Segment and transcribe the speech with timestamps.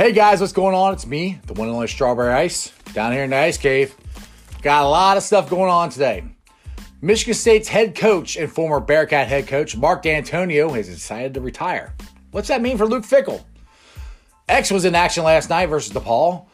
[0.00, 0.94] Hey guys, what's going on?
[0.94, 3.94] It's me, the one and only Strawberry Ice, down here in the Ice Cave.
[4.62, 6.24] Got a lot of stuff going on today.
[7.02, 11.92] Michigan State's head coach and former Bearcat head coach Mark Dantonio has decided to retire.
[12.30, 13.44] What's that mean for Luke Fickell?
[14.48, 16.46] X was in action last night versus DePaul.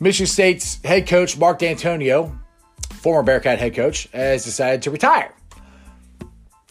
[0.00, 2.38] Michigan State's head coach Mark Dantonio
[2.96, 5.32] former Bearcat head coach, has decided to retire.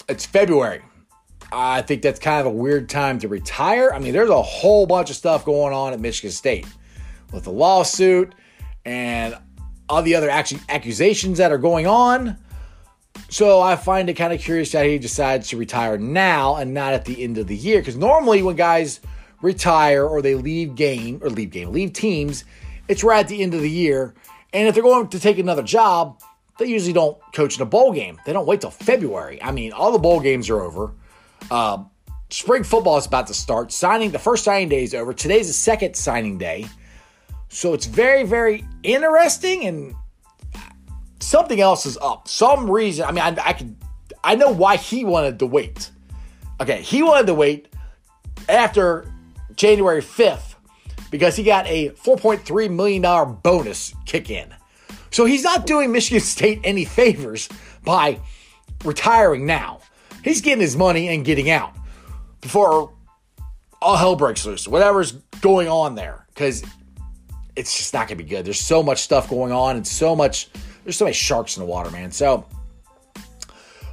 [0.08, 0.81] It's February.
[1.52, 3.92] I think that's kind of a weird time to retire.
[3.94, 6.68] I mean, there's a whole bunch of stuff going on at Michigan State
[7.31, 8.34] with the lawsuit
[8.84, 9.38] and
[9.88, 12.38] all the other actually accusations that are going on.
[13.30, 16.94] So I find it kind of curious that he decides to retire now and not
[16.94, 17.80] at the end of the year.
[17.80, 19.00] Because normally when guys
[19.42, 22.46] retire or they leave game or leave game, leave teams,
[22.88, 24.14] it's right at the end of the year.
[24.56, 26.22] And if they're going to take another job,
[26.58, 28.17] they usually don't coach in a bowl game.
[28.25, 29.44] They don't wait till February.
[29.44, 30.94] I mean, all the bowl games are over.
[31.52, 31.84] Uh,
[32.30, 33.73] spring football is about to start.
[33.73, 35.14] Signing the first signing day is over.
[35.14, 36.67] Today's the second signing day,
[37.50, 39.66] so it's very, very interesting.
[39.66, 39.94] And
[41.19, 42.30] something else is up.
[42.30, 43.03] Some reason.
[43.03, 43.75] I mean, I, I could.
[44.23, 45.92] I know why he wanted to wait.
[46.62, 47.67] Okay, he wanted to wait
[48.47, 49.12] after
[49.58, 50.55] January fifth
[51.16, 54.54] because he got a $4.3 million bonus kick in.
[55.12, 57.48] So he's not doing Michigan State any favors
[57.86, 58.20] by
[58.84, 59.80] retiring now.
[60.25, 61.74] He's getting his money and getting out
[62.42, 62.92] before
[63.81, 66.66] all hell breaks loose, whatever's going on there, because
[67.56, 68.44] it's just not going to be good.
[68.44, 70.50] There's so much stuff going on and so much,
[70.84, 72.12] there's so many sharks in the water, man.
[72.12, 72.46] So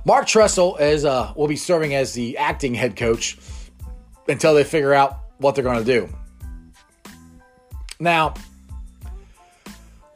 [0.04, 3.38] Mark Tressel is uh, will be serving as the acting head coach
[4.26, 6.12] until they figure out what they're going to do.
[8.02, 8.34] Now,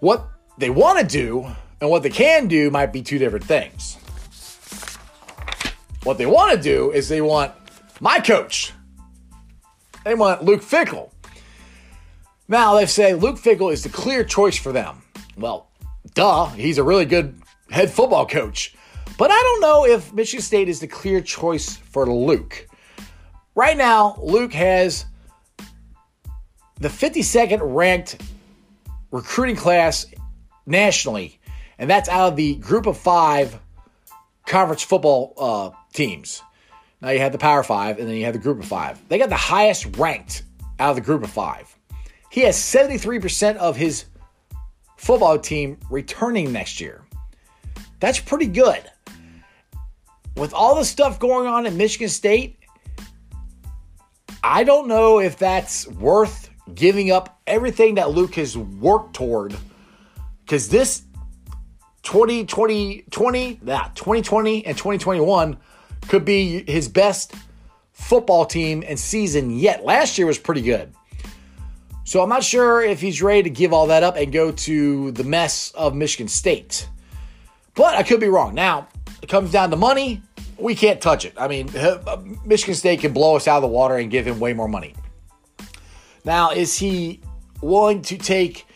[0.01, 0.27] what
[0.59, 1.47] they want to do
[1.81, 3.97] and what they can do might be two different things.
[6.03, 7.53] What they want to do is they want
[8.01, 8.73] my coach.
[10.05, 11.13] They want Luke Fickell.
[12.49, 15.03] Now they say Luke Fickell is the clear choice for them.
[15.37, 15.71] Well,
[16.15, 18.75] duh, he's a really good head football coach.
[19.17, 22.67] But I don't know if Michigan State is the clear choice for Luke.
[23.55, 25.07] Right now, Luke has
[26.79, 28.21] the 52nd ranked
[29.11, 30.07] recruiting class
[30.67, 31.41] nationally,
[31.79, 33.59] and that's out of the group of five
[34.47, 36.43] conference football uh, teams.
[37.01, 39.01] Now you have the Power Five, and then you have the group of five.
[39.09, 40.43] They got the highest ranked
[40.79, 41.75] out of the group of five.
[42.31, 44.05] He has 73% of his
[44.97, 47.03] football team returning next year.
[48.01, 48.83] That's pretty good.
[50.37, 52.59] With all the stuff going on in Michigan State,
[54.45, 59.57] I don't know if that's worth giving up everything that Luke has worked toward.
[60.45, 61.03] Because this
[62.03, 65.57] 2020, 20, that 2020 and 2021
[66.09, 67.35] could be his best
[67.93, 69.85] football team and season yet.
[69.85, 70.93] Last year was pretty good.
[72.05, 75.11] So I'm not sure if he's ready to give all that up and go to
[75.11, 76.89] the mess of Michigan State.
[77.75, 78.55] But I could be wrong.
[78.55, 78.87] Now,
[79.23, 80.23] it comes down to money.
[80.57, 81.35] We can't touch it.
[81.37, 84.39] I mean, uh, Michigan State can blow us out of the water and give him
[84.39, 84.95] way more money.
[86.27, 87.21] Now, is he
[87.63, 88.67] willing to take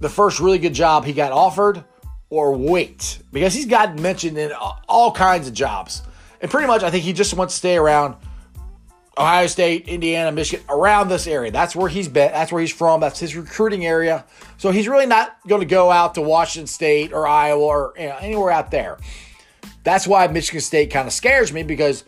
[0.00, 1.84] the first really good job he got offered
[2.28, 3.20] or wait?
[3.32, 4.52] Because he's got mentioned in
[4.88, 6.02] all kinds of jobs.
[6.40, 8.16] And pretty much, I think he just wants to stay around
[9.16, 11.52] Ohio State, Indiana, Michigan, around this area.
[11.52, 12.32] That's where he's been.
[12.32, 13.00] That's where he's from.
[13.00, 14.24] That's his recruiting area.
[14.58, 18.08] So he's really not going to go out to Washington State or Iowa or you
[18.08, 18.98] know, anywhere out there.
[19.84, 22.02] That's why Michigan State kind of scares me because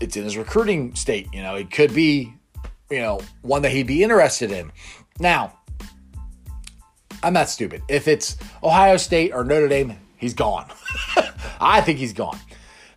[0.00, 1.28] it's in his recruiting state.
[1.32, 2.32] You know, it could be
[2.90, 4.72] you know, one that he'd be interested in.
[5.18, 5.58] Now,
[7.22, 7.82] I'm not stupid.
[7.88, 10.70] If it's Ohio State or Notre Dame, he's gone.
[11.60, 12.38] I think he's gone.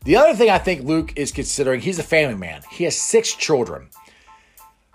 [0.05, 2.61] The other thing I think Luke is considering, he's a family man.
[2.71, 3.89] He has six children.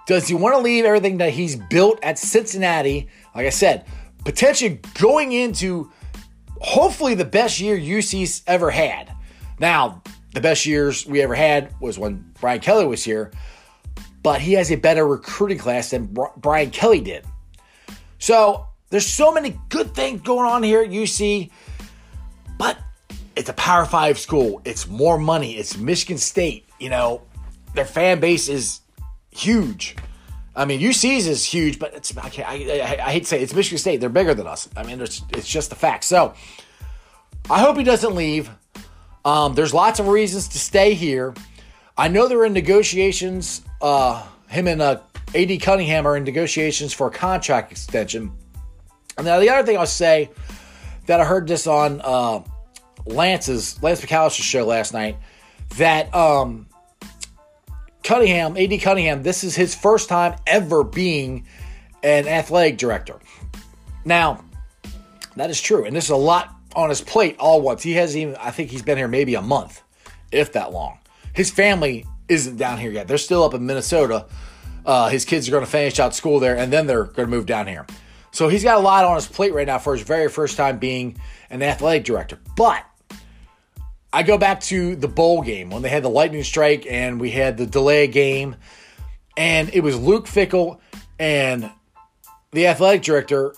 [0.06, 3.08] Does he want to leave everything that he's built at Cincinnati?
[3.34, 3.86] Like I said,
[4.24, 5.90] potentially going into
[6.60, 9.10] hopefully the best year UC's ever had.
[9.58, 10.02] Now,
[10.32, 13.32] the best years we ever had was when Brian Kelly was here
[14.24, 17.24] but he has a better recruiting class than Brian Kelly did.
[18.18, 21.50] So there's so many good things going on here at UC,
[22.58, 22.78] but
[23.36, 24.62] it's a Power Five school.
[24.64, 25.56] It's more money.
[25.56, 26.66] It's Michigan State.
[26.80, 27.20] You know,
[27.74, 28.80] their fan base is
[29.30, 29.94] huge.
[30.56, 33.54] I mean, UC's is huge, but it's I, I, I, hate to say it, it's
[33.54, 34.00] Michigan State.
[34.00, 34.70] They're bigger than us.
[34.74, 36.04] I mean, it's, just the fact.
[36.04, 36.32] So
[37.50, 38.48] I hope he doesn't leave.
[39.26, 41.34] Um, there's lots of reasons to stay here.
[41.98, 43.62] I know they're in negotiations.
[43.84, 44.98] Uh, him and uh,
[45.34, 48.32] AD Cunningham are in negotiations for a contract extension.
[49.18, 50.30] And now the other thing I'll say
[51.04, 52.42] that I heard this on uh,
[53.04, 55.18] Lance's Lance McAllister's show last night
[55.76, 56.66] that um,
[58.02, 61.46] Cunningham, AD Cunningham, this is his first time ever being
[62.02, 63.20] an athletic director.
[64.06, 64.46] Now,
[65.36, 67.82] that is true, and this is a lot on his plate all once.
[67.82, 69.82] He hasn't even, I think he's been here maybe a month,
[70.32, 71.00] if that long.
[71.34, 73.08] His family isn't down here yet.
[73.08, 74.26] They're still up in Minnesota.
[74.84, 77.34] Uh, his kids are going to finish out school there, and then they're going to
[77.36, 77.86] move down here.
[78.32, 80.78] So he's got a lot on his plate right now for his very first time
[80.78, 81.16] being
[81.50, 82.38] an athletic director.
[82.56, 82.84] But
[84.12, 87.30] I go back to the bowl game when they had the lightning strike and we
[87.30, 88.56] had the delay game,
[89.36, 90.80] and it was Luke Fickell
[91.18, 91.70] and
[92.52, 93.54] the athletic director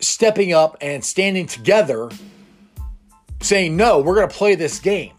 [0.00, 2.10] stepping up and standing together
[3.40, 5.12] saying, No, we're going to play this game.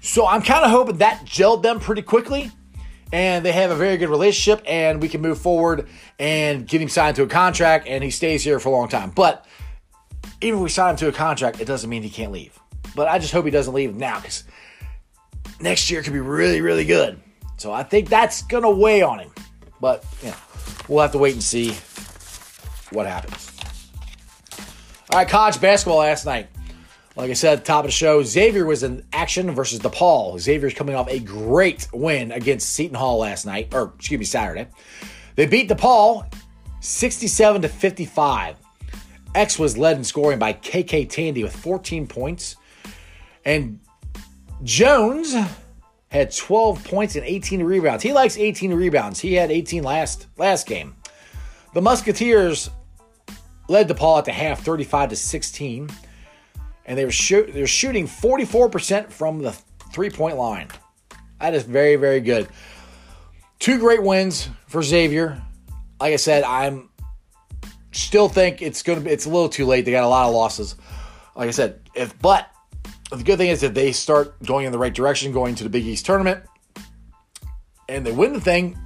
[0.00, 2.50] So I'm kind of hoping that gelled them pretty quickly
[3.12, 6.88] and they have a very good relationship and we can move forward and get him
[6.88, 9.10] signed to a contract and he stays here for a long time.
[9.10, 9.44] But
[10.40, 12.58] even if we sign him to a contract, it doesn't mean he can't leave.
[12.94, 14.44] But I just hope he doesn't leave now because
[15.60, 17.20] next year could be really, really good.
[17.56, 19.30] So I think that's going to weigh on him.
[19.80, 20.36] But, you know,
[20.88, 21.72] we'll have to wait and see
[22.92, 23.52] what happens.
[25.10, 26.48] All right, college basketball last night.
[27.18, 30.38] Like I said at the top of the show, Xavier was in action versus DePaul.
[30.38, 34.68] Xavier's coming off a great win against Seton Hall last night, or excuse me, Saturday.
[35.34, 36.32] They beat DePaul
[36.78, 38.56] 67 to 55.
[39.34, 42.54] X was led in scoring by KyKy Tandy with 14 points.
[43.44, 43.80] And
[44.62, 45.34] Jones
[46.12, 48.04] had 12 points and 18 rebounds.
[48.04, 49.18] He likes 18 rebounds.
[49.18, 50.94] He had 18 last last game.
[51.74, 52.70] The Musketeers
[53.68, 55.90] led DePaul at the half 35 to 16.
[56.88, 59.52] And they were shoot, they're shooting 44% from the
[59.92, 60.68] three-point line.
[61.38, 62.48] That is very, very good.
[63.60, 65.40] Two great wins for Xavier.
[66.00, 66.88] Like I said, I'm
[67.92, 69.84] still think it's gonna be it's a little too late.
[69.84, 70.76] They got a lot of losses.
[71.36, 72.48] Like I said, if but
[73.10, 75.70] the good thing is that they start going in the right direction, going to the
[75.70, 76.42] Big East tournament,
[77.88, 78.78] and they win the thing,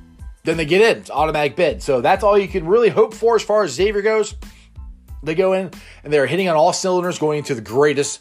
[0.45, 1.03] then they get in.
[1.03, 1.83] It's automatic bid.
[1.83, 4.35] So that's all you can really hope for as far as Xavier goes.
[5.23, 5.71] They go in
[6.05, 8.21] and they're hitting on all cylinders going into the greatest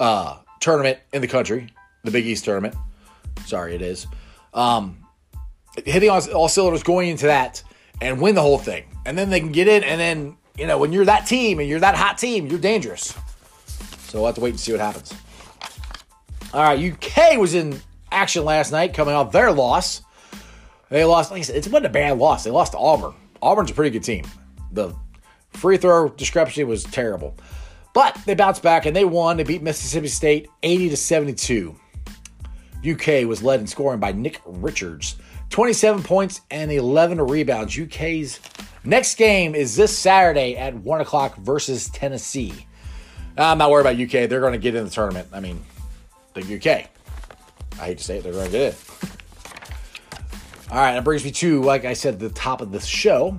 [0.00, 1.68] uh, tournament in the country,
[2.02, 2.74] the Big East tournament.
[3.46, 4.06] Sorry, it is.
[4.52, 4.98] Um,
[5.84, 7.62] hitting on all cylinders going into that
[8.00, 8.84] and win the whole thing.
[9.06, 11.68] And then they can get in, and then, you know, when you're that team and
[11.68, 13.14] you're that hot team, you're dangerous.
[14.08, 15.12] So we'll have to wait and see what happens.
[16.52, 20.02] All right, UK was in action last night coming off their loss.
[20.88, 22.44] They lost, like I said, it wasn't a bad loss.
[22.44, 23.14] They lost to Auburn.
[23.42, 24.24] Auburn's a pretty good team.
[24.72, 24.94] The
[25.54, 27.36] free throw discrepancy was terrible.
[27.94, 29.36] But they bounced back and they won.
[29.36, 31.76] They beat Mississippi State 80 to 72.
[32.86, 35.16] UK was led in scoring by Nick Richards,
[35.50, 37.78] 27 points and 11 rebounds.
[37.78, 38.40] UK's
[38.84, 42.66] next game is this Saturday at 1 o'clock versus Tennessee.
[43.38, 44.28] I'm not worried about UK.
[44.28, 45.28] They're going to get in the tournament.
[45.32, 45.64] I mean,
[46.34, 46.90] the UK.
[47.80, 48.78] I hate to say it, they're going to get in.
[50.70, 53.38] All right, that brings me to, like I said the top of the show,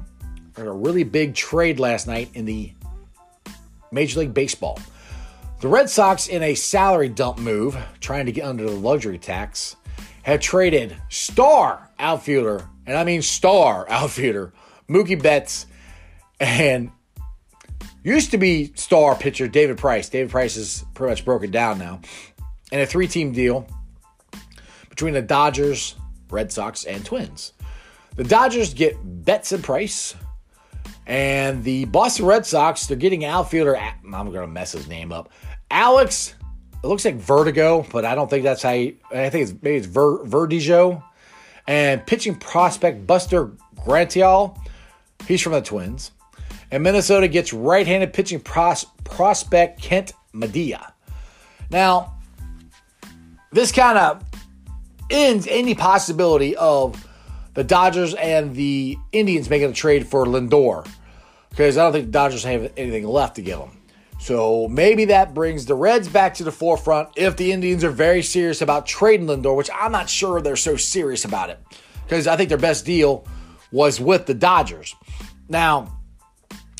[0.57, 2.71] a really big trade last night in the
[3.91, 4.79] Major League Baseball.
[5.61, 9.75] The Red Sox, in a salary dump move, trying to get under the luxury tax,
[10.23, 14.53] have traded star outfielder, and I mean star outfielder,
[14.89, 15.65] Mookie Betts,
[16.39, 16.91] and
[18.03, 20.09] used to be star pitcher David Price.
[20.09, 22.01] David Price is pretty much broken down now.
[22.71, 23.67] And a three team deal
[24.89, 25.95] between the Dodgers,
[26.29, 27.53] Red Sox, and Twins.
[28.15, 30.15] The Dodgers get Betts and Price.
[31.07, 35.29] And the Boston Red Sox, they're getting outfielder, I'm going to mess his name up.
[35.69, 36.35] Alex,
[36.83, 39.77] it looks like Vertigo, but I don't think that's how you, I think it's maybe
[39.77, 41.03] it's Ver, Vertigo.
[41.67, 44.57] And pitching prospect Buster Grantial,
[45.27, 46.11] he's from the Twins.
[46.71, 50.93] And Minnesota gets right handed pitching pros- prospect Kent Medea.
[51.69, 52.17] Now,
[53.51, 54.23] this kind of
[55.09, 57.07] ends any possibility of
[57.55, 60.87] the Dodgers and the Indians making a trade for Lindor
[61.49, 63.71] because I don't think the Dodgers have anything left to give them.
[64.19, 68.21] So maybe that brings the Reds back to the forefront if the Indians are very
[68.21, 71.59] serious about trading Lindor, which I'm not sure they're so serious about it
[72.03, 73.25] because I think their best deal
[73.71, 74.95] was with the Dodgers.
[75.47, 75.99] Now,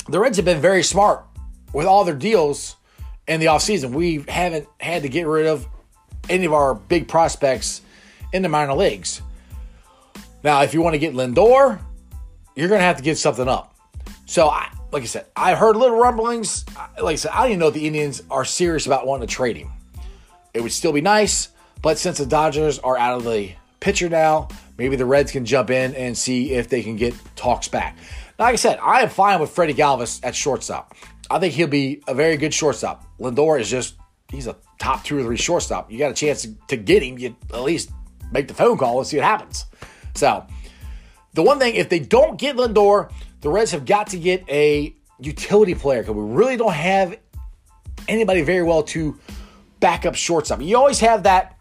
[0.08, 1.24] the Reds have been very smart
[1.72, 2.76] with all their deals
[3.26, 3.92] in the offseason.
[3.92, 5.66] We haven't had to get rid of
[6.28, 7.80] any of our big prospects
[8.32, 9.22] in the minor leagues.
[10.46, 11.80] Now, if you want to get Lindor,
[12.54, 13.74] you're going to have to give something up.
[14.26, 16.64] So, I, like I said, I heard little rumblings.
[17.02, 19.34] Like I said, I don't even know if the Indians are serious about wanting to
[19.34, 19.72] trade him.
[20.54, 21.48] It would still be nice,
[21.82, 23.50] but since the Dodgers are out of the
[23.80, 24.46] pitcher now,
[24.78, 27.98] maybe the Reds can jump in and see if they can get talks back.
[28.38, 30.94] Like I said, I am fine with Freddie Galvis at shortstop.
[31.28, 33.04] I think he'll be a very good shortstop.
[33.18, 33.96] Lindor is just,
[34.30, 35.90] he's a top two or three shortstop.
[35.90, 37.90] You got a chance to get him, you at least
[38.30, 39.64] make the phone call and see what happens.
[40.16, 40.46] So,
[41.34, 44.94] the one thing, if they don't get Lindor, the Reds have got to get a
[45.18, 47.18] utility player because we really don't have
[48.08, 49.18] anybody very well to
[49.80, 50.60] back up shortstop.
[50.62, 51.56] You always have that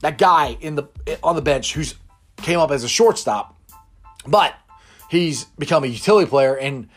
[0.00, 0.84] that guy in the
[1.22, 1.94] on the bench who's
[2.36, 3.58] came up as a shortstop,
[4.26, 4.54] but
[5.08, 6.88] he's become a utility player and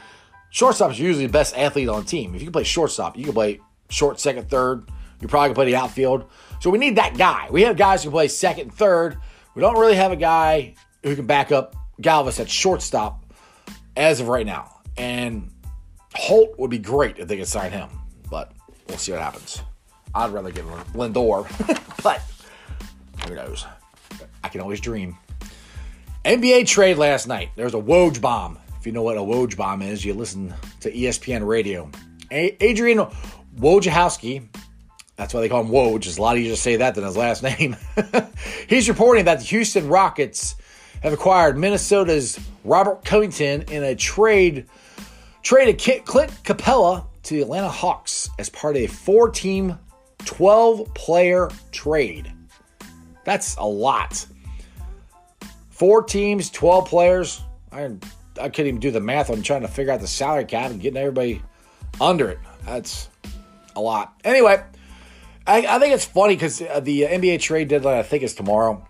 [0.50, 2.36] shortstop is usually the best athlete on the team.
[2.36, 4.90] If you can play shortstop, you can play short, second, third.
[5.22, 6.30] You probably can play the outfield.
[6.60, 7.48] So we need that guy.
[7.52, 9.18] We have guys who play second, third.
[9.56, 10.76] We don't really have a guy
[11.08, 13.24] who can back up Galvis at shortstop
[13.96, 14.82] as of right now.
[14.98, 15.52] And
[16.16, 17.90] Holt would be great if they could sign him,
[18.30, 18.52] but
[18.88, 19.62] we'll see what happens.
[20.16, 21.46] I'd rather get Lindor,
[22.04, 22.22] but
[23.28, 23.66] who knows?
[24.44, 25.18] I can always dream.
[26.26, 27.50] NBA trade last night.
[27.56, 28.58] There's a Woj bomb.
[28.80, 31.90] If you know what a Woj bomb is, you listen to ESPN radio.
[32.32, 33.06] A- Adrian
[33.58, 34.48] Wojciechowski,
[35.16, 36.06] that's why they call him Woj.
[36.06, 37.76] It's a lot easier to say that than his last name.
[38.68, 40.56] He's reporting that the Houston Rockets
[41.01, 44.68] have acquired Minnesota's Robert Covington in a trade
[45.42, 49.77] traded Clint Capela to the Atlanta Hawks as part of a four-team,
[50.20, 52.32] 12-player trade.
[53.24, 54.25] That's a lot.
[55.70, 57.42] Four teams, 12 players.
[57.72, 57.92] I,
[58.39, 60.82] I couldn't even do the math on trying to figure out the salary cap and
[60.82, 61.42] getting everybody
[62.01, 62.39] under it.
[62.66, 63.10] That's
[63.75, 64.13] a lot.
[64.24, 64.62] Anyway,
[65.46, 68.86] I, I think it's funny because uh, the NBA trade deadline, I think, is tomorrow.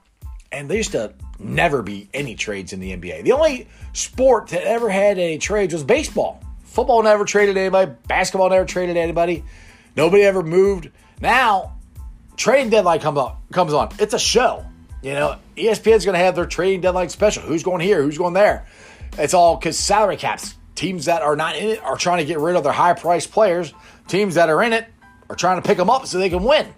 [0.52, 3.24] And they used to never be any trades in the NBA.
[3.24, 6.42] The only sport that ever had any trades was baseball.
[6.64, 7.92] Football never traded anybody.
[8.08, 9.44] Basketball never traded anybody.
[9.96, 10.90] Nobody ever moved.
[11.22, 11.78] Now,
[12.36, 13.36] trading deadline comes on.
[13.52, 13.90] Comes on.
[14.00, 14.66] It's a show.
[15.02, 17.44] You know, ESPN's going to have their trading deadline special.
[17.44, 18.02] Who's going here?
[18.02, 18.68] Who's going there?
[19.18, 20.56] It's all because salary caps.
[20.76, 23.32] Teams that are not in it are trying to get rid of their high priced
[23.32, 23.74] players.
[24.08, 24.88] Teams that are in it
[25.30, 26.72] are trying to pick them up so they can win.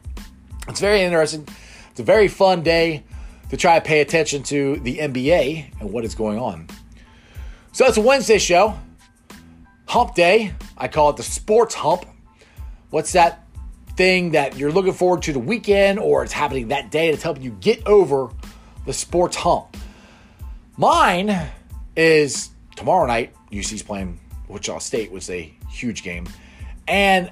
[0.70, 1.46] It's very interesting.
[1.92, 3.04] It's a very fun day
[3.50, 6.68] to try to pay attention to the NBA and what is going on.
[7.72, 8.78] So it's a Wednesday show.
[9.88, 10.54] Hump day.
[10.78, 12.06] I call it the sports hump.
[12.90, 13.46] What's that
[14.00, 17.44] thing that you're looking forward to the weekend or it's happening that day that's helping
[17.44, 18.30] you get over
[18.86, 19.76] the sports hump.
[20.78, 21.50] Mine
[21.98, 23.36] is tomorrow night.
[23.52, 26.28] UC's playing Wichita State, was a huge game.
[26.88, 27.30] And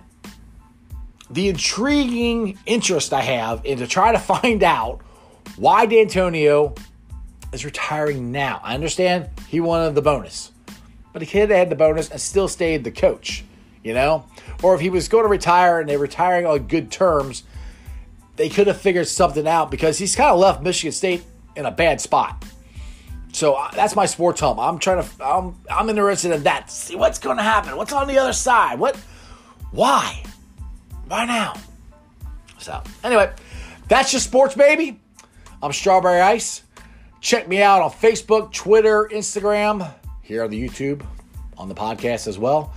[1.30, 5.02] the intriguing interest I have in to try to find out
[5.58, 6.78] why Dantonio
[7.52, 8.62] is retiring now.
[8.64, 10.52] I understand he wanted the bonus,
[11.14, 13.44] but he could have had the bonus and still stayed the coach
[13.88, 14.26] you know?
[14.62, 17.44] Or if he was going to retire and they're retiring on good terms,
[18.36, 21.24] they could have figured something out because he's kind of left Michigan State
[21.56, 22.44] in a bad spot.
[23.32, 24.60] So uh, that's my sports home.
[24.60, 26.70] I'm trying to, I'm, I'm interested in that.
[26.70, 27.78] See what's going to happen.
[27.78, 28.78] What's on the other side?
[28.78, 28.98] What,
[29.72, 30.22] why?
[31.08, 31.54] Why now?
[32.58, 33.32] So, anyway,
[33.88, 35.00] that's your sports, baby.
[35.62, 36.62] I'm Strawberry Ice.
[37.20, 41.04] Check me out on Facebook, Twitter, Instagram, here on the YouTube,
[41.58, 42.76] on the podcast as well.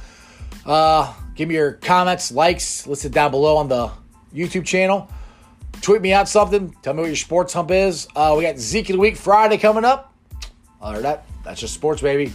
[0.64, 3.90] Uh, give me your comments, likes, listed down below on the
[4.34, 5.10] YouTube channel.
[5.82, 6.74] Tweet me out something.
[6.82, 8.08] Tell me what your sports hump is.
[8.16, 10.14] Uh, we got Zeke of the Week Friday coming up.
[10.80, 12.32] Other than that, that's just sports, baby.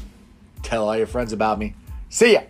[0.62, 1.74] Tell all your friends about me.
[2.10, 2.42] See ya.